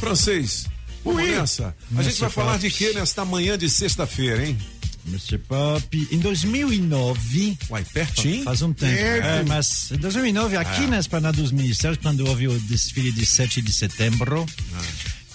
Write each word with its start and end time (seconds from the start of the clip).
Francês, 0.00 0.66
vamos 1.04 1.22
nessa. 1.22 1.76
A 1.94 2.02
gente 2.02 2.18
vai 2.18 2.30
falar 2.30 2.58
de 2.58 2.70
quê 2.70 2.92
nesta 2.94 3.22
manhã 3.22 3.58
de 3.58 3.68
sexta-feira, 3.68 4.46
hein? 4.46 4.58
Monsieur 5.04 5.40
Pop, 5.46 6.08
em 6.10 6.18
2009, 6.18 7.58
Uai, 7.68 7.84
pertinho? 7.84 8.42
faz 8.44 8.62
um 8.62 8.72
tempo, 8.72 8.92
é, 8.98 9.42
mas 9.44 9.90
em 9.90 9.98
2009, 9.98 10.56
aqui 10.56 10.86
na 10.86 10.98
Esplanada 10.98 11.36
dos 11.36 11.52
Ministérios, 11.52 11.98
quando 12.02 12.26
houve 12.26 12.48
o 12.48 12.60
desfile 12.60 13.12
de 13.12 13.26
7 13.26 13.60
de 13.60 13.72
setembro, 13.72 14.46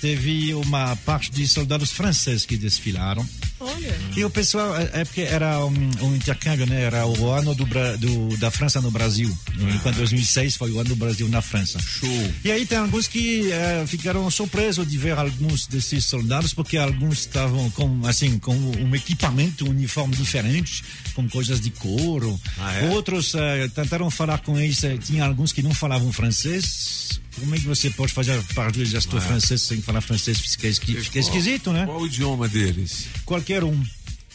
teve 0.01 0.53
uma 0.55 0.95
parte 0.97 1.31
de 1.31 1.47
soldados 1.47 1.91
franceses 1.91 2.45
que 2.45 2.57
desfilaram. 2.57 3.27
Olha. 3.59 3.95
E 4.15 4.23
o 4.25 4.29
pessoal, 4.29 4.75
é 4.75 4.89
é 5.01 5.05
porque 5.05 5.21
era 5.21 5.65
um, 5.65 5.91
um 6.01 6.15
intercâmbio, 6.15 6.65
né? 6.65 6.81
Era 6.83 7.05
o 7.05 7.29
ano 7.31 7.55
do, 7.55 7.65
do- 7.65 8.37
da 8.37 8.51
França 8.51 8.81
no 8.81 8.91
Brasil. 8.91 9.35
Enquanto 9.75 9.95
2006 9.95 10.55
foi 10.57 10.71
o 10.71 10.79
ano 10.79 10.89
do 10.89 10.95
Brasil 10.95 11.27
na 11.29 11.41
França. 11.41 11.79
Show. 11.79 12.09
E 12.43 12.51
aí 12.51 12.65
tem 12.65 12.77
alguns 12.77 13.07
que 13.07 13.51
eh, 13.51 13.85
ficaram 13.87 14.29
surpresos 14.29 14.87
de 14.87 14.97
ver 14.97 15.17
alguns 15.17 15.67
desses 15.67 16.05
soldados, 16.05 16.53
porque 16.53 16.77
alguns 16.77 17.19
estavam 17.19 17.69
com, 17.71 18.05
assim, 18.05 18.37
com 18.39 18.55
um 18.55 18.93
equipamento, 18.95 19.65
um 19.65 19.69
uniforme 19.69 20.15
diferente, 20.15 20.83
com 21.13 21.27
coisas 21.29 21.59
de 21.61 21.69
couro. 21.71 22.39
Ah, 22.57 22.73
é? 22.75 22.89
Outros 22.89 23.33
eh, 23.35 23.69
tentaram 23.73 24.09
falar 24.11 24.39
com 24.39 24.59
eles, 24.59 24.83
eh, 24.83 24.97
tinha 24.97 25.25
alguns 25.25 25.51
que 25.53 25.61
não 25.63 25.73
falavam 25.73 26.11
francês. 26.11 27.19
Como 27.39 27.53
é 27.53 27.57
que 27.57 27.65
você 27.65 27.89
pode 27.89 28.13
fazer 28.13 28.41
parte 28.53 28.75
do 28.77 28.81
exército 28.81 29.19
francês 29.19 29.61
sem 29.61 29.81
falar 29.81 30.01
francês? 30.01 30.39
Fica, 30.39 30.67
esqui, 30.67 30.95
fica 30.95 31.19
esquisito, 31.19 31.71
né? 31.71 31.85
Qual 31.85 32.01
o 32.01 32.07
idioma 32.07 32.47
deles? 32.47 33.07
Qualquer 33.25 33.63
um. 33.63 33.83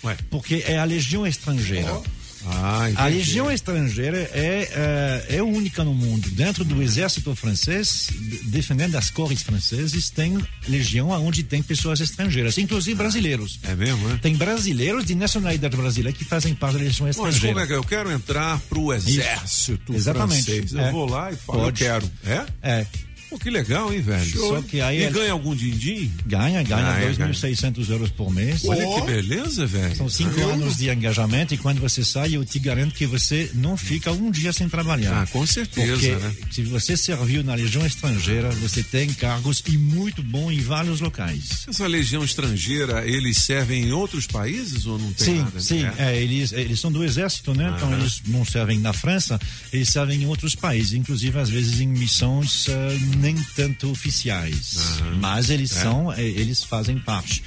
Ué. 0.04 0.16
Porque 0.30 0.64
é 0.66 0.78
a 0.78 0.84
legião 0.84 1.26
estrangeira. 1.26 2.00
Ah, 2.47 2.89
A 2.97 3.07
legião 3.07 3.51
estrangeira 3.51 4.19
é, 4.33 5.27
é, 5.30 5.37
é 5.37 5.43
única 5.43 5.85
no 5.85 5.93
mundo. 5.95 6.29
Dentro 6.30 6.65
do 6.65 6.83
exército 6.83 7.35
francês, 7.35 8.09
de- 8.11 8.45
defendendo 8.51 8.97
as 8.97 9.11
cores 9.11 9.43
francesas, 9.43 10.11
tem 10.11 10.39
legião 10.69 11.09
onde 11.11 11.43
tem 11.43 11.63
pessoas 11.63 12.01
estrangeiras, 12.01 12.57
inclusive 12.59 12.97
brasileiros. 12.97 13.59
É 13.65 13.75
mesmo, 13.75 14.09
né? 14.09 14.19
Tem 14.23 14.35
brasileiros 14.35 15.05
de 15.05 15.15
nacionalidade 15.15 15.77
brasileira 15.77 16.16
que 16.16 16.24
fazem 16.24 16.55
parte 16.55 16.79
da 16.79 16.85
legião 16.85 17.07
Mas 17.07 17.16
como 17.16 17.29
estrangeira. 17.29 17.63
é 17.63 17.66
que 17.66 17.73
eu 17.74 17.85
quero 17.85 18.10
entrar 18.10 18.59
pro 18.69 18.93
exército 18.93 19.95
Exatamente. 19.95 20.45
francês? 20.45 20.73
Eu 20.73 20.80
É. 20.80 20.91
vou 20.91 21.09
lá 21.09 21.30
e 21.32 21.37
falo, 21.37 21.60
Pode. 21.60 21.82
eu 21.82 21.87
quero. 21.88 22.10
É? 22.25 22.47
É, 22.63 22.87
Pô, 23.30 23.38
que 23.38 23.48
legal, 23.48 23.92
hein, 23.95 24.00
velho? 24.00 24.38
Só 24.38 24.60
que 24.60 24.80
aí 24.80 24.98
E 25.00 25.04
é- 25.04 25.10
ganha 25.10 25.30
algum 25.32 25.54
din-din? 25.54 26.10
ganha, 26.26 26.62
ganha 26.64 26.92
Ganha, 26.95 27.06
2.600 27.14 27.88
euros 27.88 28.10
por 28.10 28.30
mês. 28.32 28.64
Olha 28.64 28.84
que 28.84 29.06
beleza, 29.06 29.64
velho. 29.66 29.95
São 29.96 30.09
cinco 30.09 30.40
anos 30.42 30.76
de 30.76 30.90
engajamento 30.90 31.54
e 31.54 31.56
quando 31.56 31.80
você 31.80 32.04
sai, 32.04 32.34
eu 32.34 32.45
te 32.45 32.58
garanto 32.58 32.95
que 32.95 33.06
você 33.06 33.48
não 33.54 33.76
fica 33.76 34.10
um 34.10 34.30
dia 34.32 34.52
sem 34.52 34.68
trabalhar. 34.68 35.23
Ah, 35.23 35.26
com 35.26 35.46
certeza, 35.46 35.92
Porque 35.92 36.08
né? 36.10 36.34
se 36.51 36.62
você 36.62 36.96
serviu 36.96 37.45
na 37.45 37.54
Legião 37.54 37.86
Estrangeira, 37.86 38.51
você 38.51 38.82
tem 38.82 39.12
cargos 39.12 39.62
e 39.68 39.78
muito 39.78 40.23
bom 40.23 40.51
em 40.51 40.60
vários 40.60 41.01
locais. 41.01 41.64
Essa 41.68 41.86
legião 41.86 42.24
estrangeira, 42.24 43.06
eles 43.06 43.36
servem 43.38 43.84
em 43.84 43.92
outros 43.92 44.26
países 44.26 44.86
ou 44.86 44.98
não 44.98 45.12
tem 45.12 45.26
Sim, 45.26 45.38
nada? 45.38 45.60
sim, 45.60 45.84
É? 45.84 45.95
é, 46.16 46.20
eles, 46.23 46.51
eles 46.52 46.80
são 46.80 46.90
do 46.90 47.04
exército, 47.04 47.54
né? 47.54 47.73
Então 47.76 47.92
eles 47.92 48.23
não 48.26 48.45
servem 48.45 48.78
na 48.80 48.92
França, 48.92 49.38
eles 49.73 49.88
servem 49.88 50.23
em 50.23 50.26
outros 50.26 50.56
países, 50.56 50.95
inclusive 50.95 51.38
às 51.38 51.48
vezes 51.48 51.78
em 51.80 51.86
missões 51.86 52.66
ah, 52.68 53.18
nem 53.21 53.35
tanto 53.54 53.90
oficiais, 53.90 54.76
mas 55.21 55.51
eles 55.51 55.71
são, 55.82 56.13
eh, 56.13 56.23
eles 56.23 56.65
fazem 56.65 56.99
parte 56.99 57.43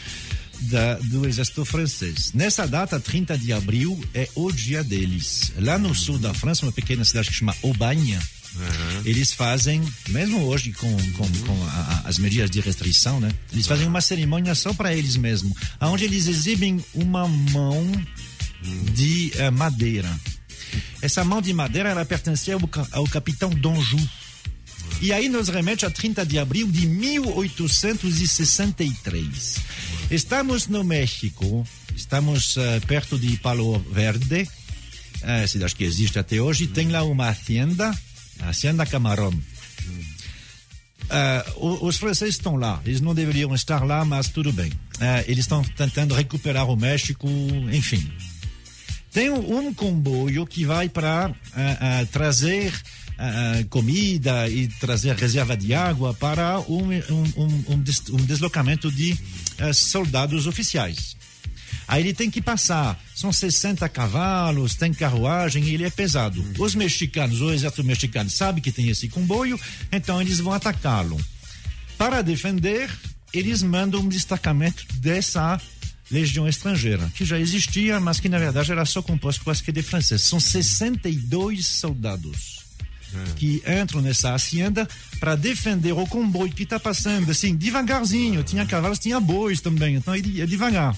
da- 0.62 0.96
do 0.96 1.28
exército 1.28 1.66
francês. 1.66 2.32
Nessa 2.34 2.66
data, 2.68 3.00
30 3.00 3.38
de 3.38 3.52
abril, 3.52 4.02
é 4.14 4.30
o 4.36 4.52
dia 4.52 4.84
deles. 4.84 5.52
Lá 5.58 5.78
no 5.78 5.94
sul 5.94 6.18
da 6.18 6.34
França, 6.34 6.66
uma 6.66 6.72
pequena 6.72 7.04
cidade 7.04 7.30
que 7.30 7.36
chama 7.36 7.56
Aubagne, 7.64 8.18
eles 9.04 9.34
fazem, 9.34 9.82
mesmo 10.10 10.44
hoje 10.44 10.72
com, 10.74 10.96
com, 11.14 11.28
com 11.28 11.64
a- 11.68 12.04
as 12.06 12.18
medidas 12.20 12.52
de 12.52 12.62
restrição, 12.62 13.20
né? 13.20 13.32
Eles 13.52 13.66
fazem 13.68 13.88
uma 13.88 14.00
cerimônia 14.00 14.54
só 14.56 14.72
para 14.74 14.94
eles 14.96 15.18
mesmos, 15.18 15.54
onde 15.82 16.04
eles 16.06 16.28
exibem 16.28 16.84
uma 16.94 17.28
mão 17.28 17.84
de 18.94 19.32
eh, 19.36 19.50
madeira. 19.50 20.10
Essa 21.02 21.24
mão 21.26 21.42
de 21.42 21.52
madeira, 21.52 21.90
ela 21.90 22.06
pertencia 22.06 22.54
ao, 22.54 22.62
ao 22.92 23.04
capitão 23.06 23.50
Donjou. 23.50 24.00
E 25.04 25.12
aí 25.12 25.28
nos 25.28 25.50
remete 25.50 25.86
a 25.86 25.90
30 25.90 26.26
de 26.26 26.40
abril 26.40 26.66
de 26.72 26.88
1863. 26.88 29.58
Estamos 30.10 30.68
no 30.68 30.82
México, 30.82 31.68
estamos 31.94 32.56
eh, 32.56 32.80
perto 32.88 33.20
de 33.20 33.36
Palo 33.38 33.80
Verde, 33.92 34.48
eh, 35.22 35.46
cidade 35.46 35.76
que 35.76 35.84
existe 35.84 36.18
até 36.20 36.40
hoje, 36.40 36.68
tem 36.68 36.88
lá 36.88 37.04
uma 37.04 37.28
hacienda, 37.28 37.94
a 38.40 38.48
Hacienda 38.50 38.86
Camarón. 38.86 39.34
O- 41.58 41.86
os 41.86 41.98
franceses 41.98 42.36
estão 42.36 42.56
lá, 42.56 42.82
eles 42.86 43.02
não 43.02 43.14
deveriam 43.14 43.54
estar 43.54 43.84
lá, 43.86 44.06
mas 44.06 44.30
tudo 44.30 44.54
bem. 44.54 44.72
Eles 45.28 45.40
estão 45.44 45.62
tentando 45.64 46.16
recuperar 46.16 46.66
o 46.70 46.78
México, 46.78 47.28
enfim. 47.74 48.10
Tem 49.12 49.30
um 49.30 49.74
comboio 49.74 50.46
que 50.48 50.64
vai 50.66 50.88
para 50.90 51.30
trazer 52.12 52.74
ah, 53.18 53.54
ah, 53.60 53.66
comida 53.70 54.50
e 54.50 54.68
trazer 54.68 55.16
reserva 55.16 55.56
de 55.56 55.74
água 55.74 56.14
para 56.14 56.60
um, 56.62 56.90
um- 57.10 57.64
um- 57.70 57.80
des- 57.82 58.10
um 58.10 58.18
deslocamento 58.18 58.92
de 58.92 59.18
ah, 59.60 59.74
soldados 59.74 60.48
oficiais. 60.48 61.16
Aí 61.88 62.02
ele 62.02 62.14
tem 62.14 62.32
que 62.32 62.42
passar. 62.42 62.98
São 63.14 63.32
60 63.34 63.88
cavalos, 63.90 64.74
tem 64.76 64.94
carruagem 64.94 65.64
e 65.66 65.74
ele 65.74 65.84
é 65.84 65.90
pesado. 65.90 66.44
Os 66.58 66.74
mexicanos, 66.76 67.42
o 67.42 67.52
exército 67.52 67.84
mexicano 67.84 68.30
sabe 68.30 68.62
que 68.62 68.72
tem 68.72 68.88
esse 68.90 69.10
comboio, 69.10 69.60
então 69.92 70.22
eles 70.22 70.40
vão 70.40 70.54
atacá-lo. 70.54 71.20
Para 71.98 72.22
defender, 72.22 72.90
eles 73.34 73.62
mandam 73.62 74.00
um 74.02 74.08
destacamento 74.08 74.86
dessa 74.96 75.60
legião 76.10 76.48
estrangeira, 76.48 77.12
que 77.16 77.26
já 77.26 77.40
existia, 77.40 78.00
mas 78.00 78.20
que 78.20 78.30
na 78.30 78.40
verdade 78.40 78.72
era 78.72 78.86
só 78.86 79.02
composto 79.02 79.44
quase 79.44 79.62
que 79.62 79.72
de 79.72 79.82
franceses. 79.84 80.26
São 80.26 80.40
62 80.40 81.66
soldados 81.68 82.63
que 83.36 83.62
entram 83.82 84.02
nessa 84.02 84.34
hacienda 84.34 84.88
para 85.20 85.36
defender 85.36 85.94
o 85.94 86.06
comboio 86.08 86.52
que 86.52 86.64
está 86.64 86.80
passando, 86.80 87.32
assim, 87.32 87.56
devagarzinho. 87.56 88.44
Tinha 88.44 88.66
cavalos, 88.66 89.00
tinha 89.00 89.20
bois 89.20 89.62
também, 89.62 89.96
então 89.96 90.14
é 90.14 90.20
devagar. 90.20 90.98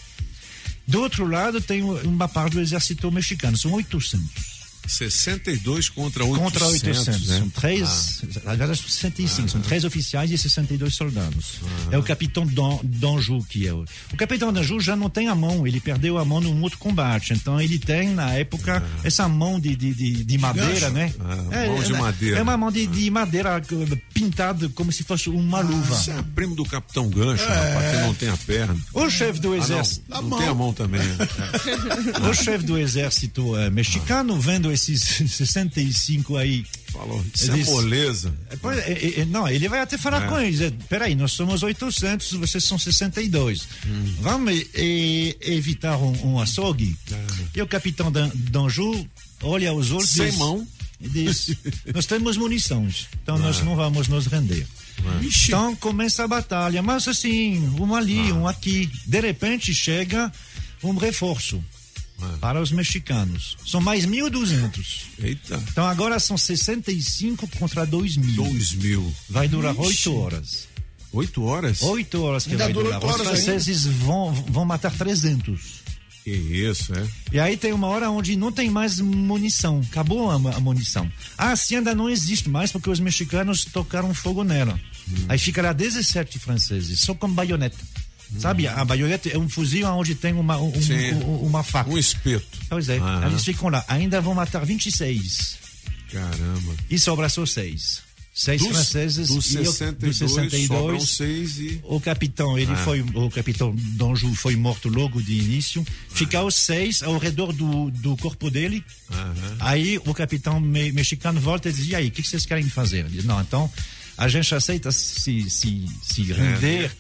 Do 0.88 1.02
outro 1.02 1.28
lado, 1.28 1.60
tem 1.60 1.84
uma 1.84 2.28
parte 2.28 2.54
do 2.54 2.62
exército 2.62 3.12
mexicano, 3.12 3.58
são 3.58 3.72
800. 3.74 4.55
62 4.88 5.90
contra 5.90 6.24
800. 6.26 6.44
Contra 6.52 6.68
800. 6.68 7.28
né? 7.28 7.38
São 7.40 7.50
três, 7.50 8.22
na 8.44 8.56
verdade, 8.56 8.80
são 8.80 8.90
65. 8.90 9.50
São 9.50 9.62
três 9.62 9.84
oficiais 9.84 10.32
e 10.32 10.38
62 10.38 10.96
soldados. 10.96 11.60
É 11.92 11.98
o 11.98 12.04
capitão 12.04 12.46
Don, 12.46 12.80
Donjou 12.84 13.44
que 13.44 13.68
é 13.68 13.74
o. 13.74 13.86
O 14.14 14.18
capitão 14.18 14.52
Donjou 14.54 14.80
já 14.80 14.96
não 14.96 15.10
tem 15.10 15.28
a 15.28 15.36
mão, 15.36 15.66
ele 15.68 15.80
perdeu 15.80 16.18
a 16.18 16.26
mão 16.26 16.40
num 16.42 16.62
outro 16.62 16.78
combate. 16.80 17.34
Então 17.34 17.60
ele 17.60 17.80
tem, 17.80 18.10
na 18.10 18.32
época, 18.34 18.84
essa 19.04 19.28
mão 19.28 19.60
de, 19.60 19.76
de, 19.76 19.94
de, 19.94 20.24
de 20.24 20.38
madeira, 20.38 20.90
né? 20.90 21.14
Ah, 21.20 21.66
mão 21.68 21.84
de 21.84 21.94
é, 21.94 21.98
madeira. 21.98 22.38
É 22.40 22.42
uma 22.42 22.58
mão 22.58 22.72
de, 22.72 22.86
de 22.88 23.10
madeira 23.10 23.58
eh, 23.60 23.96
pintada 24.14 24.70
como 24.70 24.92
se 24.92 25.04
fosse 25.04 25.30
uma 25.30 25.60
luva. 25.62 25.96
Você 25.96 26.12
é 26.12 26.22
primo 26.36 26.56
do 26.56 26.66
Capitão 26.66 27.10
Gancho, 27.10 27.44
rapaz, 27.46 27.96
que 27.96 28.02
não 28.02 28.14
tem 28.14 28.30
a 28.30 28.38
perna. 28.38 28.78
O 28.94 29.10
chefe 29.10 29.40
do 29.40 29.54
Ah, 29.54 29.58
exército. 29.58 30.06
não, 30.10 30.22
não 30.22 30.38
tem 30.38 30.48
a 30.48 30.54
mão 30.54 30.74
também. 30.74 31.02
né? 31.02 31.18
O 32.30 32.34
chefe 32.34 32.66
do 32.66 32.78
exército 32.78 33.56
eh, 33.58 33.70
mexicano, 33.70 34.40
vendo 34.40 34.72
esses 34.76 35.02
65 35.34 36.38
aí. 36.38 36.66
Falou, 36.92 37.26
isso 37.34 37.52
é 37.52 37.56
Eles- 37.56 37.68
moleza. 37.68 38.34
É, 38.50 38.56
pois, 38.56 38.78
é, 38.78 38.92
é, 38.94 39.20
é, 39.22 39.26
não, 39.26 39.48
ele 39.50 39.68
vai 39.68 39.82
até 39.82 39.98
falar 39.98 40.28
com 40.30 40.40
eles. 40.40 40.62
é, 40.62 40.72
Peraí, 40.88 41.14
nós 41.16 41.32
somos 41.34 41.62
800, 41.64 42.32
vocês 42.34 42.64
são 42.64 42.78
62. 42.78 43.68
Vamos 44.22 44.54
e- 44.54 44.68
e- 44.76 45.38
evitar 45.42 45.98
um, 45.98 46.34
um 46.36 46.40
açougue? 46.40 46.96
E 47.54 47.62
o 47.62 47.68
capitão 47.68 48.12
Dan- 48.12 48.32
Danjou 48.34 49.06
olha 49.42 49.74
os 49.74 49.92
olhos 49.92 50.12
e 50.12 50.14
Sem 50.14 50.30
diz- 50.30 50.38
mão. 50.38 50.68
diz: 51.02 51.52
Nós 51.94 52.06
temos 52.06 52.38
munições, 52.38 53.08
então 53.22 53.38
nós 53.38 53.60
não 53.62 53.76
vamos 53.76 54.08
nos 54.08 54.28
render. 54.28 54.66
Então 55.22 55.76
começa 55.76 56.24
a 56.24 56.28
batalha, 56.28 56.82
mas 56.82 57.06
assim, 57.10 57.58
um 57.78 57.94
ali, 57.94 58.32
um 58.32 58.48
aqui. 58.48 58.90
De 59.06 59.20
repente 59.20 59.74
chega 59.74 60.32
um 60.82 60.96
reforço 60.96 61.62
para 62.40 62.62
os 62.62 62.72
mexicanos. 62.72 63.58
São 63.66 63.82
mais 63.82 64.06
1.200. 64.06 65.04
Eita, 65.20 65.64
Então 65.70 65.86
agora 65.88 66.20
são 66.20 66.38
65 66.38 67.48
contra 67.60 67.86
2 67.86 68.18
mil. 68.18 68.44
2 68.44 68.74
mil. 68.74 69.14
Vai 69.30 69.48
durar 69.48 69.78
oito 69.78 70.16
horas. 70.16 70.68
Oito 71.12 71.44
horas? 71.44 71.82
Oito 71.82 72.22
horas 72.24 72.44
que 72.46 72.52
Ainda 72.52 72.66
vai 72.66 72.74
dura 72.74 72.86
durar. 73.00 73.04
oito 73.04 73.16
Os 73.22 73.28
franceses 73.28 73.86
vão, 73.86 74.34
vão 74.34 74.66
matar 74.66 74.92
300. 74.92 75.86
Que 76.24 76.32
isso, 76.32 76.92
é? 76.94 77.08
E 77.34 77.40
aí 77.40 77.56
tem 77.56 77.72
uma 77.72 77.86
hora 77.88 78.10
onde 78.10 78.36
não 78.36 78.52
tem 78.52 78.70
mais 78.70 79.00
munição. 79.00 79.80
Acabou 79.92 80.32
a, 80.32 80.36
a 80.36 80.60
munição. 80.60 81.10
A 81.38 81.52
hacienda 81.52 81.94
não 81.94 82.10
existe 82.10 82.50
mais 82.50 82.72
porque 82.72 82.90
os 82.90 83.00
mexicanos 83.00 83.64
tocaram 83.66 84.12
fogo 84.14 84.44
nela. 84.44 84.80
Aí 85.30 85.38
fica 85.38 85.62
lá 85.62 85.72
17 85.72 86.40
franceses, 86.40 87.00
só 87.00 87.14
com 87.14 87.30
baioneta. 87.30 87.78
Sabe, 88.40 88.68
a 88.68 88.84
baioneta 88.86 89.30
é 89.30 89.38
um 89.38 89.48
fuzil 89.50 89.88
onde 89.88 90.16
tem 90.16 90.34
uma, 90.34 90.58
um- 90.58 90.72
um- 90.72 91.46
uma 91.48 91.64
faca. 91.64 91.90
Um 91.90 91.98
espeto. 91.98 92.46
Pois 92.70 92.90
é, 92.90 92.98
Aham. 92.98 93.28
eles 93.28 93.44
ficam 93.44 93.70
lá. 93.70 93.84
Ainda 93.88 94.20
vão 94.22 94.34
matar 94.34 94.66
26. 94.66 95.58
Caramba. 96.12 96.74
E 96.90 96.98
sobra 97.00 97.30
só 97.30 97.46
seis. 97.46 98.04
Seis 98.38 98.62
dos, 98.62 98.70
franceses 98.72 99.30
dos 99.30 99.46
e 99.54 99.60
o- 99.60 99.66
62, 99.66 99.98
dos 100.02 100.18
62 100.18 100.68
sobram 100.68 101.00
seis 101.00 101.58
e... 101.58 101.80
o 101.86 102.02
capitão, 102.02 102.58
ele 102.60 102.74
Ah. 102.74 102.76
foi, 102.76 103.00
o 103.00 103.30
capitão 103.30 103.74
Donju 103.74 104.36
foi 104.36 104.58
morto 104.58 104.90
logo 104.90 105.22
de 105.22 105.34
início. 105.40 105.86
Ficaram 106.10 106.52
seis 106.52 107.02
ao 107.02 107.18
redor 107.18 107.54
do, 107.54 107.90
do 107.92 108.18
corpo 108.18 108.52
dele. 108.52 108.84
Aham. 109.10 109.34
Aí 109.62 109.98
o 110.06 110.14
capitão 110.14 110.60
me- 110.60 110.92
mexicano 110.92 111.40
volta 111.40 111.70
e 111.70 111.72
diz: 111.72 111.88
e 111.88 111.96
aí, 111.96 112.08
o 112.10 112.12
que 112.12 112.22
que 112.22 112.28
vocês 112.28 112.46
querem 112.46 112.68
fazer? 112.68 113.00
Ele 113.06 113.10
diz: 113.10 113.24
não, 113.24 113.40
então 113.40 113.72
a 114.18 114.28
gente 114.28 114.54
aceita 114.56 114.92
se, 114.92 115.50
se, 115.50 115.86
se 116.04 116.24
render, 116.32 116.92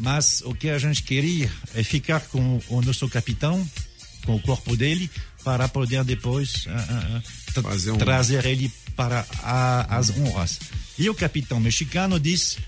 mas 0.00 0.42
o 0.44 0.54
que 0.54 0.68
a 0.70 0.78
gente 0.78 1.02
queria 1.02 1.50
é 1.74 1.82
ficar 1.82 2.20
com 2.20 2.60
o 2.68 2.80
nosso 2.82 3.08
capitão, 3.08 3.68
com 4.24 4.36
o 4.36 4.40
corpo 4.40 4.76
dele, 4.76 5.10
para 5.44 5.66
poder 5.68 6.04
depois 6.04 6.64
tra- 7.54 7.62
Fazer 7.62 7.90
um- 7.92 7.96
trazer 7.98 8.44
ele 8.46 8.70
para 8.94 9.26
a- 9.42 9.96
as 9.98 10.10
honras. 10.10 10.60
E 10.98 11.08
o 11.08 11.14
capitão 11.14 11.58
mexicano 11.58 12.20
diz: 12.20 12.58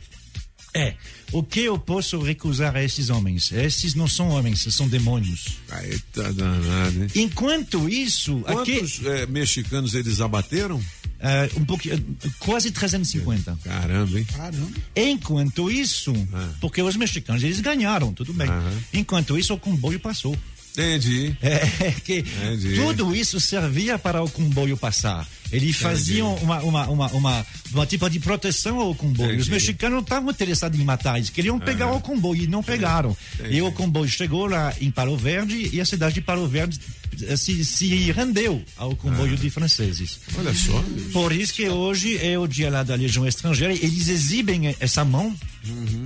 é, 0.75 0.95
o 1.31 1.43
que 1.43 1.61
eu 1.61 1.79
posso 1.79 2.19
recusar 2.23 2.75
a 2.75 2.83
esses 2.83 3.11
homens? 3.11 3.53
Esses 3.53 3.95
não 3.95 4.09
são 4.09 4.31
homens, 4.31 4.67
são 4.75 4.89
demônios. 4.89 5.59
Aí 5.71 5.99
tá 6.15 6.33
danado, 6.33 7.03
hein? 7.05 7.11
Enquanto 7.15 7.89
isso, 7.89 8.43
aqui, 8.47 8.79
Quantos 8.79 9.01
eh, 9.05 9.27
mexicanos 9.27 9.95
eles 9.95 10.21
abateram? 10.21 10.83
Eh, 11.23 11.49
um 11.57 11.65
pouquinho, 11.65 12.05
quase 12.41 12.71
350. 12.71 13.57
Caramba, 13.65 14.19
hein? 14.19 14.27
Caramba. 14.37 14.71
Enquanto 14.97 15.71
isso, 15.71 16.13
Ah. 16.33 16.49
porque 16.61 16.83
os 16.83 16.97
mexicanos 16.97 17.43
eles 17.43 17.61
ganharam, 17.61 18.13
tudo 18.13 18.33
bem. 18.33 18.49
Aham. 18.49 18.73
Enquanto 18.93 19.39
isso, 19.39 19.55
o 19.55 19.59
comboio 19.59 19.99
passou. 20.01 20.37
Entendi. 20.73 21.37
É 21.43 21.91
que 22.05 22.19
Entendi. 22.21 22.75
tudo 22.77 23.15
isso 23.15 23.39
servia 23.39 23.99
para 23.99 24.23
o 24.23 24.29
comboio 24.31 24.77
passar. 24.77 25.29
Eles 25.53 25.77
faziam 25.77 26.35
uma, 26.37 26.61
uma, 26.63 26.87
uma, 26.89 27.07
uma, 27.13 27.47
uma 27.73 27.87
tipo 27.87 28.09
de 28.09 28.19
proteção 28.19 28.81
ao 28.81 28.95
comboio. 28.95 29.39
Os 29.39 29.49
mexicanos 29.49 29.97
não 29.97 30.03
estavam 30.03 30.31
interessados 30.31 30.79
em 30.81 30.85
matar, 30.85 31.17
eles 31.19 31.31
queriam 31.31 31.59
pegar 31.59 31.93
o 31.93 32.01
comboio 32.01 32.45
e 32.45 32.47
não 32.47 32.63
pegaram. 32.63 33.17
E 33.51 33.61
o 33.61 33.71
comboio 33.73 34.09
chegou 34.09 34.47
lá 34.47 34.75
em 34.81 34.91
Palo 34.91 35.17
Verde 35.17 35.69
e 35.73 35.81
a 35.81 35.85
cidade 35.85 36.15
de 36.15 36.21
Palo 36.23 36.49
Verde 36.49 36.79
eh, 37.25 37.37
se, 37.37 37.65
se 37.65 38.11
rendeu 38.13 38.63
ao 38.77 38.97
comboio 38.97 39.37
de 39.37 39.51
franceses. 39.51 40.21
Olha 40.39 40.55
só. 40.55 40.83
Por 41.13 41.33
isso 41.33 41.53
que 41.53 41.69
hoje 41.69 42.17
é 42.19 42.39
o 42.39 42.47
dia 42.47 42.71
lá 42.71 42.83
da 42.83 42.95
Legião 42.95 43.27
Estrangeira. 43.27 43.75
Eles 43.75 44.09
exibem 44.09 44.75
essa 44.81 45.05
mão, 45.05 45.37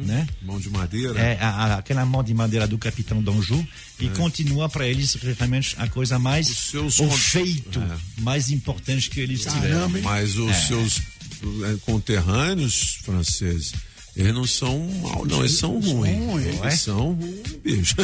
né? 0.05 0.27
Mão 0.43 0.59
de 0.59 0.69
madeira. 0.69 1.19
É, 1.19 1.39
a- 1.41 1.77
aquela 1.77 2.05
mão 2.05 2.23
de 2.23 2.35
madeira 2.35 2.67
do 2.67 2.77
capitão 2.79 3.23
Donju 3.23 3.65
e 4.01 4.09
continua 4.11 4.69
para 4.69 4.87
eles 4.87 5.15
realmente 5.15 5.75
a 5.79 5.89
coisa 5.89 6.19
mais 6.19 6.75
o 6.75 6.83
con- 6.93 7.11
feito 7.11 7.79
É. 7.81 8.21
mais 8.21 8.51
importante 8.51 9.09
que 9.09 9.21
eles 9.21 9.36
Caramba? 9.45 9.99
Mas 10.03 10.37
os 10.37 10.57
seus 10.67 10.99
eh, 10.99 11.77
conterrâneos 11.85 12.99
franceses, 13.03 13.73
eles 14.15 14.33
não 14.33 14.47
são 14.47 14.89
mal, 15.03 15.27
não, 15.27 15.41
eles 15.41 15.59
são 15.59 15.79
ruins. 15.79 16.17
ruins. 16.19 16.47
É? 16.63 16.67
Eles 16.67 16.81
são 16.81 17.13
ruins, 17.13 17.53
bicho. 17.63 17.95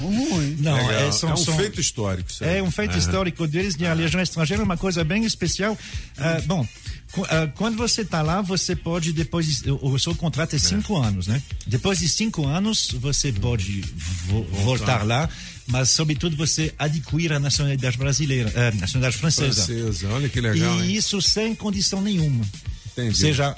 Ruim. 0.00 0.56
Não, 0.60 0.76
Legal. 0.86 1.08
é, 1.08 1.12
são, 1.12 1.30
é 1.30 1.32
um 1.34 1.36
são- 1.36 1.56
feito 1.56 1.80
histórico. 1.80 2.30
aí. 2.40 2.58
É 2.58 2.62
um 2.62 2.70
feito 2.70 2.96
histórico 2.96 3.46
deles 3.48 3.74
e 3.78 3.84
a 3.86 3.92
Legião 3.92 4.22
Estrangeira 4.22 4.62
é 4.62 4.64
uma 4.64 4.76
coisa 4.76 5.02
bem 5.02 5.24
especial. 5.24 5.76
Ah, 6.16 6.40
bom, 6.46 6.66
ah, 7.28 7.50
quando 7.56 7.76
você 7.76 8.02
está 8.02 8.22
lá, 8.22 8.40
você 8.42 8.76
pode 8.76 9.12
depois 9.12 9.62
de- 9.62 9.70
o, 9.72 9.98
seu 9.98 10.14
contrato 10.14 10.54
é 10.54 10.58
cinco 10.58 10.96
anos, 10.96 11.26
né? 11.26 11.42
Depois 11.66 11.98
de 11.98 12.08
cinco 12.08 12.46
anos 12.46 12.92
você 13.00 13.32
pode 13.32 13.80
vo- 14.26 14.44
voltar 14.62 15.04
lá, 15.04 15.28
mas 15.66 15.90
sobretudo 15.90 16.36
você 16.36 16.72
adquire 16.78 17.34
a 17.34 17.40
nacionalidade 17.40 17.98
brasileira, 17.98 18.52
ah, 18.54 18.70
nacionalidade 18.76 19.16
francesa. 19.18 19.64
Francesa, 19.64 20.08
olha 20.08 20.28
que 20.28 20.40
legal, 20.40 20.80
e 20.80 20.90
hein? 20.90 20.94
isso 20.94 21.20
sem 21.20 21.54
condição 21.54 22.00
nenhuma. 22.00 22.44
Entendi. 22.92 23.08
Ou 23.08 23.14
seja, 23.14 23.56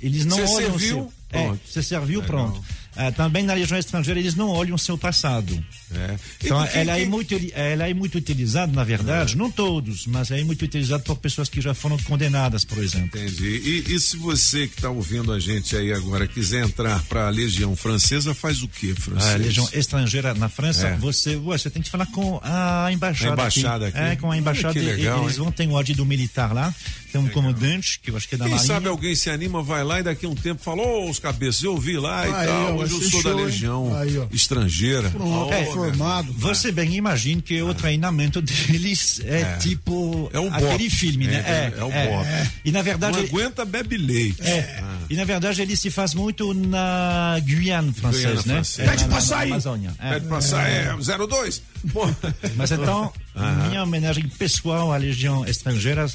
eles 0.00 0.24
não 0.24 0.36
olham 0.36 0.48
serviu, 0.48 0.74
o 0.74 0.80
seu. 0.80 1.12
É, 1.30 1.42
pronto. 1.44 1.60
você 1.66 1.82
serviu, 1.82 2.20
Legal. 2.20 2.50
pronto. 2.50 2.64
Ah, 2.96 3.10
também 3.10 3.42
na 3.42 3.54
Legião 3.54 3.78
Estrangeira 3.78 4.20
eles 4.20 4.34
não 4.34 4.48
olham 4.48 4.74
o 4.76 4.78
seu 4.78 4.96
passado. 4.96 5.52
É. 5.94 6.14
E 6.42 6.46
Então, 6.46 6.66
quem- 6.66 6.80
ela, 6.80 6.98
é 6.98 7.04
muito, 7.04 7.34
ela 7.54 7.88
é 7.88 7.94
muito 7.94 8.18
utilizada, 8.18 8.72
na 8.72 8.84
verdade, 8.84 9.36
não 9.36 9.50
todos, 9.50 10.06
mas 10.06 10.30
é 10.30 10.42
muito 10.44 10.64
utilizada 10.64 11.02
por 11.02 11.16
pessoas 11.16 11.48
que 11.48 11.60
já 11.60 11.74
foram 11.74 11.98
condenadas, 11.98 12.64
por 12.64 12.78
exemplo. 12.82 13.18
Entendi. 13.20 13.84
E, 13.88 13.94
e 13.94 14.00
se 14.00 14.16
você 14.16 14.66
que 14.66 14.74
está 14.76 14.90
ouvindo 14.90 15.32
a 15.32 15.38
gente 15.40 15.76
aí 15.76 15.92
agora 15.92 16.26
quiser 16.26 16.64
entrar 16.64 17.02
para 17.04 17.26
a 17.26 17.30
Legião 17.30 17.74
Francesa, 17.76 18.34
faz 18.34 18.62
o 18.62 18.68
quê, 18.68 18.94
francês? 18.98 19.34
A 19.34 19.36
Legião 19.38 19.68
Estrangeira 19.72 20.34
na 20.34 20.48
França, 20.48 20.88
É. 20.88 20.96
você, 20.96 21.36
você 21.36 21.68
tem 21.70 21.82
que 21.82 21.90
falar 21.90 22.06
com 22.06 22.40
a 22.42 22.88
embaixada. 22.92 23.30
A 23.30 23.34
embaixada 23.34 23.86
aqui. 23.88 23.98
É, 23.98 24.16
com 24.16 24.30
a 24.30 24.36
embaixada. 24.38 24.78
Olha 24.78 24.80
que 24.80 24.92
e- 24.92 24.96
legal, 24.96 25.22
eles 25.24 25.36
hein? 25.36 25.42
vão 25.42 25.52
ter 25.52 25.66
um 25.68 25.76
adido 25.76 26.04
militar 26.06 26.52
lá, 26.54 26.74
tem 27.12 27.20
um 27.20 27.28
comandante, 27.28 28.00
que 28.02 28.10
eu 28.10 28.16
acho 28.16 28.28
que 28.28 28.34
é 28.34 28.38
da 28.38 28.44
Quem 28.46 28.54
Marinha. 28.54 28.66
sabe 28.74 28.88
alguém 28.88 29.14
se 29.14 29.30
anima, 29.30 29.62
vai 29.62 29.84
lá 29.84 30.00
e 30.00 30.02
daqui 30.02 30.26
a 30.26 30.28
um 30.28 30.34
tempo 30.34 30.62
fala, 30.62 30.82
ô, 30.82 31.08
os 31.08 31.18
cabeças, 31.18 31.62
eu 31.62 31.76
vi 31.78 31.96
lá 31.96 32.26
e 32.26 32.32
Aí, 32.32 32.46
tal, 32.46 32.78
ó, 32.78 32.83
hoje 32.84 32.94
eu 33.04 33.10
sou 33.10 33.22
da 33.22 33.30
show? 33.30 33.44
Legião 33.44 33.96
Aí, 33.96 34.18
ó. 34.18 34.26
Estrangeira. 34.32 35.10
Pronto, 35.10 35.52
é, 35.52 35.64
formado. 35.66 36.32
Você 36.34 36.70
bem 36.72 36.94
imagina 36.94 37.40
que 37.42 37.60
o 37.62 37.74
treinamento 37.74 38.40
deles 38.42 39.20
é, 39.24 39.56
tipo 39.56 40.30
É 40.32 40.40
um 40.40 40.52
aquele 40.52 40.88
filme, 40.90 41.26
né? 41.26 41.44
É, 41.46 41.78
é 41.78 41.84
o 41.84 41.88
bop. 41.90 42.50
E 42.64 42.70
na 42.72 42.82
verdade, 42.82 43.16
Não 43.18 43.24
aguenta, 43.24 43.64
bebe 43.64 43.96
leite. 43.96 44.42
É. 44.42 44.82
E 45.10 45.16
na 45.16 45.24
verdade 45.24 45.60
ele 45.62 45.76
se 45.76 45.90
faz 45.90 46.14
muito 46.14 46.54
na 46.54 47.38
Guiana 47.44 47.92
francesa, 47.92 48.42
né? 48.46 48.54
francesa. 48.54 48.82
É, 48.82 48.90
Pede 48.90 49.02
na- 49.02 49.08
pra 49.08 49.16
na 49.16 49.20
sair. 49.20 49.52
Amazônia. 49.52 49.94
É. 49.98 50.10
Pede 50.14 50.26
passar, 50.26 50.68
é 50.68 50.94
02. 51.26 51.62
Pô. 51.92 52.08
Mas 52.56 52.70
então, 52.72 53.12
minha 53.68 53.82
homenagem 53.82 54.26
pessoal 54.28 54.92
à 54.92 54.96
Legião 54.96 55.44
Estrangeira, 55.46 56.06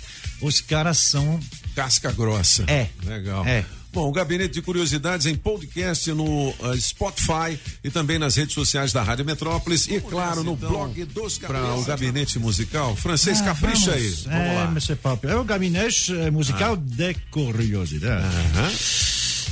os 0.41 0.61
caras 0.61 0.97
são. 0.97 1.39
Casca 1.75 2.11
grossa. 2.11 2.63
É. 2.67 2.87
Legal. 3.05 3.45
É. 3.45 3.63
Bom, 3.91 4.07
o 4.07 4.11
Gabinete 4.11 4.53
de 4.53 4.61
Curiosidades 4.61 5.25
em 5.25 5.35
podcast 5.35 6.11
no 6.13 6.49
uh, 6.49 6.55
Spotify 6.79 7.59
e 7.83 7.89
também 7.89 8.19
nas 8.19 8.35
redes 8.35 8.53
sociais 8.53 8.93
da 8.93 9.01
Rádio 9.01 9.25
Metrópolis 9.25 9.87
e, 9.87 9.99
claro, 9.99 10.43
no 10.43 10.55
blog 10.55 11.03
dos 11.05 11.37
Para 11.39 11.75
o 11.75 11.83
Gabinete 11.83 12.37
Musical. 12.37 12.95
Francês, 12.95 13.41
Ah, 13.41 13.45
capricha 13.45 13.91
vamos. 13.91 14.05
aí. 14.05 14.11
Vamos 14.25 14.47
é, 14.47 14.53
lá. 14.53 14.67
Monsieur 14.71 14.97
Pop. 14.97 15.27
É 15.27 15.35
o 15.35 15.43
gabinete 15.43 16.13
eh, 16.13 16.29
musical 16.29 16.77
de 16.77 17.15
curiosidade. 17.31 18.25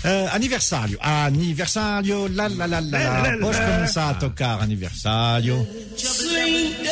Eh, 0.04 0.30
aniversário. 0.31 0.98
Aniversário. 1.01 2.28
Lá, 2.34 2.48
lá, 2.48 2.66
lá, 2.68 2.80
lá. 2.80 2.80
lá. 2.80 3.38
Pode 3.42 3.57
começar 3.57 4.10
a 4.12 4.13
tocar 4.13 4.62
aniversário. 4.62 5.68
Sweet 5.98 6.88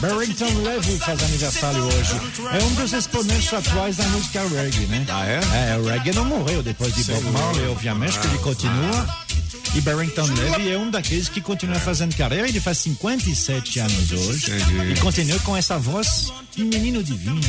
Barrington 0.00 0.62
Levy 0.62 0.98
faz 0.98 1.22
aniversário 1.22 1.82
hoje. 1.84 2.14
É 2.58 2.64
um 2.64 2.74
dos 2.74 2.92
exponentes 2.92 3.52
atuais 3.52 3.96
da 3.96 4.04
música 4.04 4.42
reggae, 4.48 4.86
né? 4.86 5.04
Ah, 5.08 5.26
é? 5.26 5.40
É, 5.72 5.76
o 5.76 5.86
reggae 5.86 6.12
não 6.12 6.24
morreu 6.24 6.62
depois 6.62 6.94
de 6.94 7.04
Bob 7.04 7.22
Marley, 7.30 7.68
obviamente, 7.68 8.18
que 8.18 8.26
ele 8.26 8.38
continua. 8.38 9.18
E 9.74 9.80
Barrington 9.82 10.24
Levy 10.24 10.72
é 10.72 10.78
um 10.78 10.90
daqueles 10.90 11.28
que 11.28 11.40
continua 11.40 11.78
fazendo 11.78 12.16
carreira. 12.16 12.48
Ele 12.48 12.60
faz 12.60 12.78
57 12.78 13.78
anos 13.80 14.10
hoje. 14.12 14.50
Entendi. 14.50 14.92
E 14.92 15.00
continua 15.00 15.38
com 15.40 15.56
essa 15.56 15.78
voz 15.78 16.32
de 16.56 16.64
menino 16.64 17.02
de 17.02 17.14
20. 17.14 17.44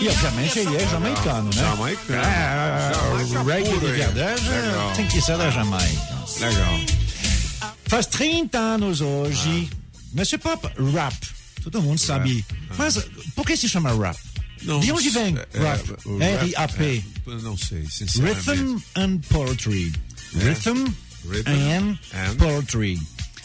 E 0.00 0.08
obviamente 0.08 0.58
ele 0.58 0.76
é 0.76 0.88
jamaicano, 0.88 1.50
né? 1.54 1.62
Jamaicano. 1.62 2.22
É, 2.22 3.26
Jamaica 3.26 3.40
o 3.40 3.44
reggae 3.44 3.78
de 3.78 3.92
verdade 3.92 4.42
tem 4.96 5.06
que 5.06 5.20
ser 5.20 5.38
da 5.38 5.50
Jamaica. 5.50 6.13
Legal. 6.40 6.80
Faz 7.86 8.06
30 8.06 8.58
anos 8.58 9.00
hoje. 9.00 9.68
Monsieur 10.12 10.40
Pop, 10.40 10.66
rap. 10.92 11.14
Todo 11.62 11.80
mundo 11.82 11.98
sabe. 11.98 12.44
Mas 12.76 12.98
por 13.34 13.46
que 13.46 13.56
se 13.56 13.68
chama 13.68 13.90
rap? 13.92 14.16
Não, 14.62 14.80
de 14.80 14.92
onde 14.92 15.10
vem 15.10 15.36
é, 15.36 15.58
rap? 15.58 15.80
é, 16.20 16.36
rap, 16.36 16.42
R-A-P. 16.44 17.04
é, 17.26 17.30
não 17.42 17.56
sei, 17.56 17.86
sinceramente. 17.88 18.50
Rhythm 18.50 18.78
and 18.96 19.18
Poetry. 19.28 19.92
Rhythm, 20.34 20.86
Rhythm 21.28 21.48
and, 21.50 21.98
and 22.12 22.36
Poetry. 22.36 22.98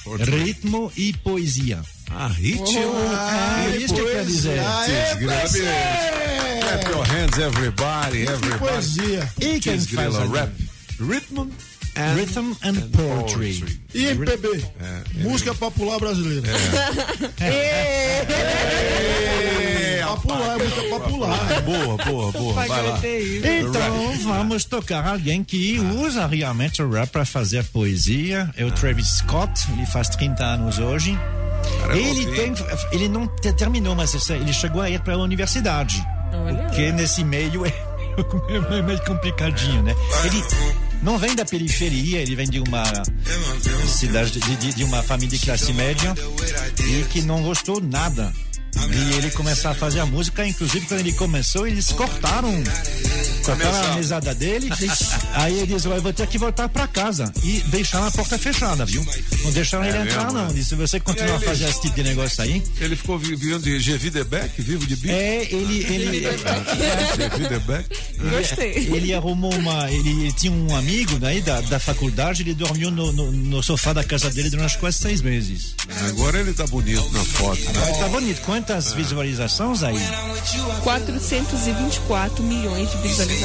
poetry. 0.04 0.44
Ritmo 0.44 0.92
e 0.96 1.14
poesia. 1.14 1.82
Ah, 2.10 2.28
ritmo. 2.28 2.66
É 3.72 3.78
isso 3.78 3.94
que 3.94 4.04
quer 4.06 4.26
dizer. 4.26 4.60
Aê, 4.60 5.16
Grila, 5.16 5.34
parceiro! 5.34 5.68
Clap 6.62 6.90
your 6.90 7.06
hands, 7.08 7.38
everybody, 7.38 8.22
everybody. 8.24 8.60
Poesia. 8.60 9.34
E 9.40 9.60
quem 9.60 9.80
faz 9.80 10.16
rap. 10.32 10.52
Rhythm 11.00 11.50
and, 12.00 12.16
Rhythm 12.16 12.52
and 12.64 12.76
Poetry. 12.92 13.80
E 13.94 14.06
MPB? 14.08 14.64
Música 15.16 15.54
popular 15.56 16.00
brasileira. 16.00 16.48
É, 17.40 18.26
Popular, 20.10 20.60
é 20.60 20.64
música 20.64 20.82
popular. 21.00 21.62
Boa, 21.62 21.98
boa, 22.06 22.32
boa. 22.32 22.54
Vai 22.54 22.68
lá. 22.68 23.00
Então 23.04 24.18
vamos 24.24 24.66
tocar 24.66 25.06
alguém 25.08 25.44
que 25.44 25.80
usa 25.80 26.26
realmente 26.28 26.82
o 26.82 26.90
rap 26.90 27.10
para 27.10 27.24
fazer 27.26 27.64
poesia. 27.66 28.50
É 28.58 28.66
o 28.66 28.72
Travis 28.72 29.08
Scott, 29.20 29.52
ele 29.72 29.86
faz 29.86 30.10
30 30.10 30.44
anos 30.44 30.80
hoje. 30.80 31.18
É 31.94 31.98
ele 31.98 32.26
tem, 32.36 32.54
ele 32.92 33.08
não 33.08 33.28
te- 33.28 33.54
terminou, 33.54 33.96
mas 33.96 34.14
ele 34.30 34.52
chegou 34.52 34.82
a 34.82 34.90
ir 34.90 35.00
para 35.02 35.14
a 35.14 35.18
universidade. 35.18 36.04
Olha. 36.34 36.64
Porque 36.64 36.92
nesse 36.92 37.24
meio 37.24 37.66
é 37.66 37.74
meio- 38.70 38.84
meio 38.84 39.02
complicadinho, 39.06 39.84
né? 39.84 39.96
Ele 40.26 40.44
não 41.02 41.18
vem 41.18 41.36
da 41.36 41.46
periferia, 41.46 42.20
ele 42.22 42.36
vem 42.36 42.50
de 42.50 42.60
uma 42.60 42.84
cidade, 43.88 44.32
de, 44.40 44.74
de- 44.74 44.84
uma 44.84 45.02
família 45.04 45.38
de 45.38 45.46
classe 45.46 45.72
média 45.74 46.14
e 46.88 47.04
que 47.06 47.22
não 47.22 47.42
gostou 47.42 47.82
nada. 47.82 48.34
E 48.92 49.14
ele 49.16 49.32
começar 49.32 49.72
a 49.72 49.74
fazer 49.74 50.00
a 50.00 50.06
música, 50.06 50.46
inclusive 50.46 50.86
quando 50.86 51.00
ele 51.00 51.14
começou, 51.14 51.68
eles 51.68 51.92
cortaram, 51.92 52.52
cortaram 53.58 53.92
a 53.94 53.96
mesada 53.96 54.36
dele. 54.36 54.70
Aí 55.34 55.58
ele 55.60 55.74
disse: 55.74 55.88
Eu 55.88 56.02
vou 56.02 56.14
ter 56.14 56.28
que 56.28 56.38
voltar 56.38 56.70
para 56.70 56.88
casa. 56.88 57.32
E 57.44 57.60
deixaram 57.68 58.08
a 58.08 58.12
porta 58.12 58.38
fechada, 58.38 58.86
viu? 58.86 59.06
Não 59.44 59.52
deixaram 59.52 59.86
ele 59.86 59.98
entrar, 59.98 60.26
mesmo, 60.26 60.40
não. 60.40 60.48
né? 60.48 60.54
Disse: 60.54 60.70
Se 60.70 60.76
você 60.76 61.00
continuar 61.00 61.34
a 61.34 61.36
ele- 61.38 61.46
fazer 61.46 61.66
esse 61.70 61.82
tipo 61.82 61.96
de 61.96 62.04
negócio 62.04 62.44
aí. 62.44 62.64
Ele 62.80 62.96
ficou 62.96 63.18
vi- 63.18 63.36
vivendo 63.36 63.64
de 63.64 63.80
Gevi 63.80 64.10
Debeck, 64.10 64.62
vivo 64.62 64.86
de 64.86 64.96
bico. 64.96 65.14
É, 65.14 65.44
ele. 65.52 65.86
ele 65.86 66.30
Debeck. 67.50 67.90
Gostei. 68.30 68.74
Ele 68.94 69.14
arrumou 69.14 69.54
uma. 69.54 69.90
Ele, 69.92 70.10
ele 70.10 70.34
tinha 70.34 70.52
um 70.52 70.76
amigo 70.76 71.18
daí 71.20 71.42
da, 71.42 71.62
da 71.62 71.80
faculdade, 71.80 72.44
ele 72.44 72.54
dormiu 72.54 72.92
no, 72.92 73.12
no, 73.12 73.32
no 73.32 73.64
sofá 73.64 73.94
da 73.94 74.04
casa 74.04 74.30
dele 74.30 74.50
durante 74.50 74.78
quase 74.78 74.98
seis 74.98 75.22
meses. 75.22 75.76
Agora 76.10 76.40
ele 76.40 76.54
tá 76.54 76.66
bonito 76.68 77.10
na 77.12 77.24
foto, 77.24 77.60
né? 77.62 77.72
Mas 77.88 77.98
tá 77.98 78.08
bonito. 78.08 78.42
Quantas 78.42 78.94
visualizações 78.94 79.84
aí? 79.84 79.96
424 80.84 82.44
milhões 82.44 82.90
de 82.92 82.98
visualizações. 82.98 83.39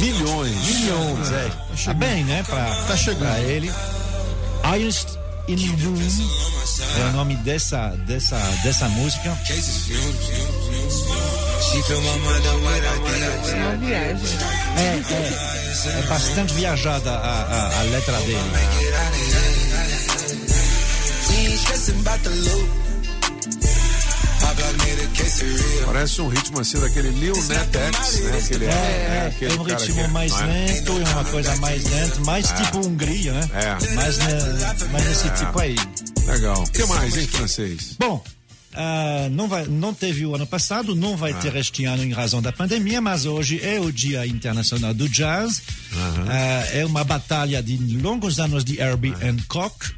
Milhões. 0.00 0.66
Milhões, 0.66 1.32
é. 1.32 1.50
Tá 1.84 1.94
bem, 1.94 2.24
né? 2.24 2.42
Pra, 2.42 2.74
Tá 2.88 2.96
chegando. 2.96 3.20
pra 3.20 3.38
ele. 3.40 3.72
Ironst 4.76 5.08
in 5.48 5.56
Bloom 5.76 5.96
é 6.98 7.04
o 7.10 7.12
nome 7.12 7.36
dessa, 7.36 7.88
dessa, 8.06 8.36
dessa 8.62 8.88
música. 8.88 9.38
É. 13.52 14.16
É, 14.76 15.02
é, 15.14 15.98
é 15.98 16.02
bastante 16.08 16.54
viajada 16.54 17.10
a, 17.10 17.42
a, 17.42 17.78
a 17.80 17.82
letra 17.84 18.18
dele. 18.22 18.40
Parece 25.84 26.20
um 26.20 26.28
ritmo 26.28 26.60
assim 26.60 26.78
daquele 26.80 27.10
Lil 27.10 27.34
Net 27.34 27.76
X, 27.76 28.20
né? 28.20 28.38
Aquele, 28.38 28.64
É, 28.64 28.68
é, 28.68 29.26
aquele 29.28 29.52
é 29.52 29.58
um 29.58 29.62
ritmo 29.62 29.94
que- 30.04 30.08
mais 30.08 30.32
é? 30.32 30.44
lento, 30.46 30.92
é 30.92 31.10
uma 31.12 31.24
coisa 31.24 31.56
mais 31.56 31.84
lenta, 31.84 32.20
mais 32.20 32.50
tipo 32.52 32.78
Hungria, 32.86 33.32
né? 33.32 33.50
É. 33.54 33.94
Mais, 33.94 34.18
né, 34.18 34.86
mais 34.92 35.04
nesse 35.06 35.30
tipo 35.30 35.58
aí. 35.58 35.76
Legal. 36.26 36.62
O 36.62 36.70
que 36.70 36.84
mais, 36.86 37.16
hein, 37.16 37.26
francês? 37.26 37.96
Bom, 37.98 38.22
ah, 38.74 39.28
não, 39.30 39.48
vai, 39.48 39.66
não 39.66 39.92
teve 39.94 40.26
o 40.26 40.34
ano 40.34 40.46
passado, 40.46 40.94
não 40.94 41.16
vai 41.16 41.32
ter 41.34 41.54
este 41.56 41.84
ano 41.84 42.02
em 42.04 42.12
razão 42.12 42.42
da 42.42 42.52
pandemia, 42.52 43.00
mas 43.00 43.24
hoje 43.26 43.60
é 43.62 43.80
o 43.80 43.90
Dia 43.92 44.26
Internacional 44.26 44.92
do 44.94 45.08
Jazz. 45.08 45.62
Ah, 46.28 46.66
é 46.72 46.84
uma 46.84 47.04
batalha 47.04 47.62
de 47.62 47.76
longos 47.98 48.38
anos 48.38 48.64
de 48.64 48.80
Herbie 48.80 49.14
Hancock. 49.22 49.92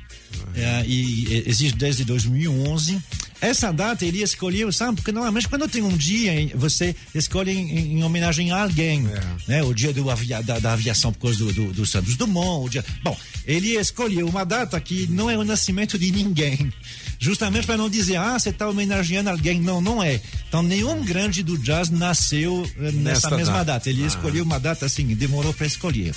ah, 0.56 0.82
e, 0.86 1.24
e 1.28 1.44
existe 1.46 1.76
desde 1.76 2.04
2011. 2.04 3.00
Essa 3.40 3.72
data 3.72 4.04
ele 4.04 4.22
escolheu, 4.22 4.72
sabe? 4.72 4.96
Porque 4.96 5.12
normalmente 5.12 5.48
quando 5.48 5.68
tem 5.68 5.82
um 5.82 5.96
dia, 5.96 6.32
você 6.56 6.94
escolhe 7.14 7.52
em, 7.52 7.98
em 7.98 8.02
homenagem 8.02 8.50
a 8.50 8.62
alguém. 8.62 9.08
Né? 9.46 9.62
O 9.62 9.72
dia 9.72 9.92
do 9.92 10.10
avia- 10.10 10.42
da, 10.42 10.58
da 10.58 10.72
aviação 10.72 11.12
por 11.12 11.20
causa 11.28 11.38
do, 11.38 11.52
do, 11.52 11.72
do 11.72 11.86
Santos 11.86 12.16
Dumont. 12.16 12.66
O 12.66 12.68
dia... 12.68 12.84
Bom, 13.02 13.16
ele 13.46 13.76
escolheu 13.78 14.26
uma 14.26 14.44
data 14.44 14.80
que 14.80 15.06
não 15.08 15.30
é 15.30 15.38
o 15.38 15.44
nascimento 15.44 15.96
de 15.98 16.10
ninguém. 16.10 16.72
Justamente 17.18 17.66
para 17.66 17.76
não 17.76 17.88
dizer, 17.88 18.16
ah, 18.16 18.38
você 18.38 18.50
está 18.50 18.68
homenageando 18.68 19.30
alguém. 19.30 19.60
Não, 19.60 19.80
não 19.80 20.02
é. 20.02 20.20
Então, 20.48 20.62
nenhum 20.62 21.04
grande 21.04 21.42
do 21.42 21.58
jazz 21.58 21.90
nasceu 21.90 22.68
eh, 22.78 22.92
nessa 22.92 23.30
mesma 23.30 23.64
data. 23.64 23.72
data. 23.72 23.90
Ele 23.90 24.04
escolheu 24.04 24.44
uma 24.44 24.60
data 24.60 24.86
assim, 24.86 25.06
demorou 25.14 25.52
para 25.52 25.66
escolher. 25.66 26.14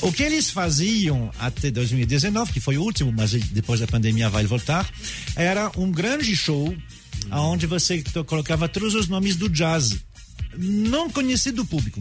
O 0.00 0.12
que 0.12 0.22
eles 0.22 0.50
faziam 0.50 1.30
até 1.38 1.70
2019, 1.70 2.52
que 2.52 2.60
foi 2.60 2.78
o 2.78 2.82
último, 2.82 3.12
mas 3.12 3.32
depois 3.32 3.80
da 3.80 3.86
pandemia 3.86 4.30
vai 4.30 4.44
voltar, 4.46 4.88
era 5.34 5.70
um 5.76 5.90
grande 5.90 6.36
show 6.36 6.74
onde 7.30 7.66
você 7.66 8.02
colocava 8.26 8.68
todos 8.68 8.94
os 8.94 9.08
nomes 9.08 9.36
do 9.36 9.48
jazz 9.48 9.96
não 10.56 11.10
conhecido 11.10 11.62
do 11.62 11.64
público. 11.64 12.00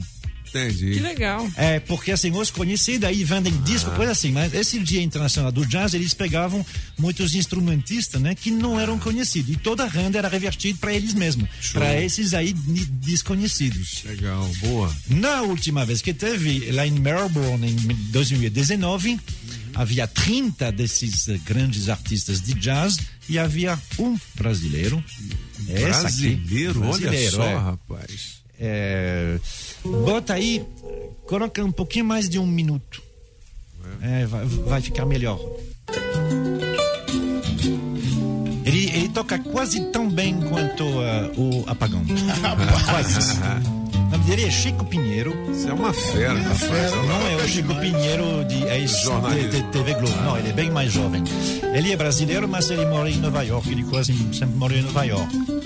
Que 0.54 0.60
Entendi. 0.60 1.00
legal. 1.00 1.50
É, 1.56 1.80
porque 1.80 2.12
assim, 2.12 2.32
os 2.32 2.52
conhecidos 2.52 3.10
aí 3.10 3.24
vendem 3.24 3.54
disco, 3.64 3.90
coisa 3.92 4.12
assim, 4.12 4.32
mas 4.32 4.54
esse 4.54 4.80
Dia 4.80 5.02
Internacional 5.02 5.52
do 5.52 5.66
Jazz, 5.66 5.94
eles 5.96 6.14
pegavam 6.14 6.64
muitos 6.98 7.34
instrumentistas, 7.34 8.22
né, 8.22 8.36
que 8.36 8.52
não 8.52 8.80
eram 8.80 9.00
conhecidos. 9.00 9.54
E 9.54 9.58
toda 9.58 9.84
a 9.84 9.88
renda 9.88 10.20
era 10.20 10.28
revertida 10.28 10.78
para 10.80 10.94
eles 10.94 11.14
mesmos, 11.14 11.50
para 11.72 12.00
esses 12.00 12.34
aí 12.34 12.54
desconhecidos. 12.54 14.04
Legal, 14.06 14.48
boa. 14.60 14.96
Na 15.08 15.42
última 15.42 15.86
vez 15.86 16.02
que 16.02 16.14
teve, 16.14 16.72
lá 16.72 16.86
em 16.86 16.92
Melbourne, 16.92 17.72
em 17.72 18.12
2019, 18.12 19.20
havia 19.74 20.06
30 20.08 20.72
desses 20.72 21.28
eh, 21.28 21.40
grandes 21.44 21.90
artistas 21.90 22.42
de 22.42 22.54
jazz 22.54 22.98
e 23.28 23.40
havia 23.40 23.80
um 23.98 24.18
brasileiro. 24.36 25.04
Aqui, 25.64 25.82
Brasileiro, 25.82 26.82
olha 26.82 27.00
brasileiro, 27.00 27.36
só, 27.36 27.44
é. 27.44 27.56
rapaz. 27.56 28.43
É, 28.60 29.38
bota 29.84 30.34
aí, 30.34 30.66
coloca 31.28 31.64
um 31.64 31.72
pouquinho 31.72 32.06
mais 32.06 32.30
de 32.30 32.40
um 32.40 32.48
minuto. 32.48 33.02
É, 34.02 34.26
vai, 34.26 34.46
vai 34.46 34.82
ficar 34.82 35.06
melhor. 35.06 35.40
Ele, 38.66 38.90
ele 38.90 39.10
toca 39.10 39.38
quase 39.40 39.82
tão 39.92 40.10
bem 40.10 40.40
quanto 40.42 40.84
ah, 40.84 41.32
o 41.38 41.64
Apagão. 41.68 42.04
quase. 42.90 43.40
O 43.94 44.12
nome 44.12 44.24
dele 44.26 44.46
é 44.46 44.52
Chico 44.52 44.86
Pinheiro. 44.86 45.34
Isso 45.52 45.70
é 45.70 45.74
uma 45.74 45.94
fera, 45.94 46.40
rapaz. 46.40 46.92
Não 47.08 47.28
é 47.28 47.36
o 47.36 47.48
Chico 47.48 47.76
Pinheiro 47.76 48.46
de 48.46 48.60
Jornalista. 49.04 49.58
ex-TV 49.58 49.94
Globo. 49.96 50.22
Não, 50.22 50.38
ele 50.38 50.50
é 50.50 50.54
bem 50.54 50.72
mais 50.72 50.92
jovem. 50.92 51.24
Ele 51.74 51.92
é 51.92 51.96
brasileiro, 51.96 52.48
mas 52.48 52.70
ele 52.70 52.86
mora 52.86 53.10
em 53.10 53.18
Nova 53.18 53.44
York. 53.44 53.70
Ele 53.70 53.84
quase 53.84 54.14
sempre 54.34 54.56
morou 54.56 54.78
em 54.78 54.82
Nova 54.82 55.04
York. 55.04 55.63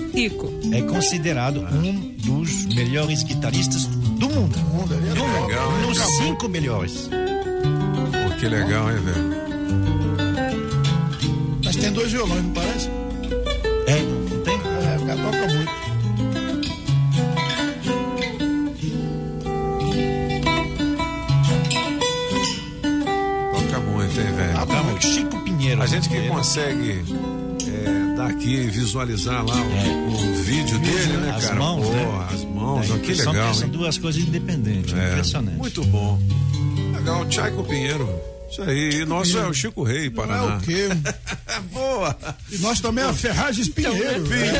É 0.72 0.82
considerado 0.82 1.60
um 1.60 2.14
dos 2.18 2.66
melhores 2.74 3.22
guitarristas 3.22 3.84
do 3.86 4.28
mundo. 4.28 4.58
Do 4.58 4.64
mundo. 4.66 4.94
Legal, 4.94 5.80
hein? 5.80 5.86
Nos 5.86 5.98
cinco 5.98 6.48
melhores. 6.48 7.08
Pô, 7.08 8.36
que 8.40 8.46
legal, 8.48 8.90
hein, 8.90 8.98
velho? 9.00 9.38
Mas 11.64 11.76
tem 11.76 11.92
dois 11.92 12.10
violões, 12.10 12.42
não 12.42 12.52
parece? 12.52 12.88
É, 13.86 14.02
não 14.02 14.40
tem? 14.42 14.54
É, 14.54 14.96
o 15.02 15.06
cara 15.06 15.22
toca 15.22 15.54
muito. 15.54 15.78
Toca 23.52 23.80
muito, 23.80 24.20
hein, 24.20 24.32
velho? 24.34 24.66
Vamos, 24.66 25.04
Chico 25.04 25.38
Pinheiro. 25.44 25.82
A 25.82 25.86
gente 25.86 26.08
que 26.08 26.16
Ele- 26.16 26.28
consegue 26.28 27.04
é, 28.26 28.30
aqui 28.30 28.54
e 28.54 28.70
visualizar 28.70 29.44
lá 29.44 29.54
o, 29.54 30.08
o 30.12 30.34
vídeo 30.42 30.78
dele, 30.78 31.16
né, 31.18 31.34
As 31.36 31.44
cara? 31.46 31.56
mãos, 31.56 31.86
Pô, 31.86 31.92
né? 31.92 32.26
as 32.32 32.44
mãos, 32.44 32.86
que 33.00 33.14
legal, 33.14 33.54
São 33.54 33.66
hein? 33.66 33.72
duas 33.72 33.98
coisas 33.98 34.22
independentes. 34.22 34.92
É, 34.94 35.10
Impressionante. 35.12 35.56
muito 35.56 35.84
bom. 35.86 36.20
Legal, 36.96 37.24
Tchaico 37.26 37.64
Pinheiro. 37.64 38.08
Isso 38.50 38.62
aí. 38.62 39.02
E 39.02 39.04
nosso 39.04 39.36
é 39.38 39.46
o 39.46 39.52
Chico 39.52 39.82
Rei, 39.82 40.08
Não 40.10 40.22
é 40.24 40.26
Paraná. 40.26 40.56
o 40.56 40.60
quê? 40.62 40.88
Boa! 41.70 42.16
E 42.50 42.56
nós 42.58 42.80
também 42.80 43.04
é 43.04 43.08
a 43.08 43.12
Ferragens 43.12 43.68
Pinheiro. 43.68 44.26
né? 44.26 44.52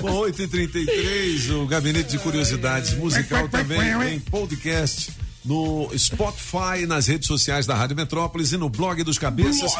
Bom, 0.00 0.20
8h33, 0.22 1.50
o 1.62 1.66
Gabinete 1.66 2.10
de 2.10 2.18
Curiosidades 2.18 2.94
Musical 2.94 3.48
também 3.48 3.80
em 4.14 4.20
podcast. 4.20 5.10
No 5.44 5.88
Spotify, 5.96 6.86
nas 6.88 7.06
redes 7.06 7.28
sociais 7.28 7.66
da 7.66 7.74
Rádio 7.76 7.94
Metrópolis 7.96 8.50
e 8.52 8.56
no 8.56 8.68
blog 8.68 9.02
dos 9.04 9.16
Cabeças. 9.16 9.76